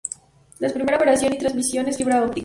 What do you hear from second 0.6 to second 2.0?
primera operación y transmisión en